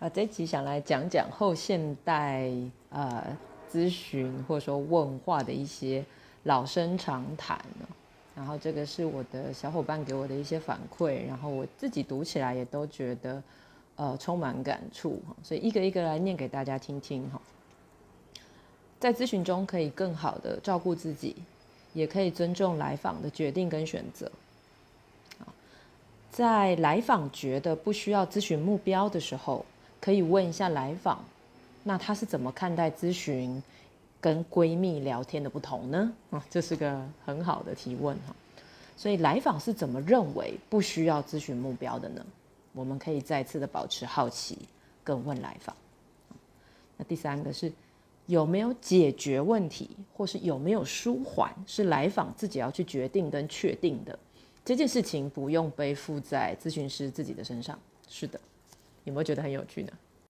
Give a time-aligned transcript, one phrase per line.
[0.00, 2.50] 啊，这集想来讲讲后现代
[2.88, 3.36] 呃
[3.70, 6.02] 咨询或者说问话的一些
[6.44, 7.62] 老生常谈
[8.34, 13.42] 然后这个是我的小伙伴给我的一些反馈，然后我自己读起来也都觉得
[13.96, 17.38] 呃充满感触所以一个一个来念给大家听听哈。
[18.98, 21.36] 在咨询中可以更好的照顾自己，
[21.92, 24.32] 也可以尊重来访的决定跟选择。
[26.30, 29.62] 在来访觉得不需要咨询目标的时候。
[30.00, 31.22] 可以问一下来访，
[31.84, 33.62] 那他是怎么看待咨询
[34.20, 36.12] 跟闺蜜聊天的不同呢？
[36.30, 38.34] 啊， 这是个很好的提问哈。
[38.96, 42.24] 所以来访是怎么认为不需要咨询目标的呢？
[42.72, 44.58] 我们可以再次的保持好奇，
[45.02, 45.74] 跟问来访。
[46.96, 47.72] 那第三个是
[48.26, 54.18] 有没有解决问题，或是有没有舒缓，是来访自己要去决定跟确定的。
[54.64, 57.78] 这件事情不用背负在咨询师自己的身上。
[58.08, 58.38] 是的。
[59.04, 59.92] 有没有觉得很有趣呢？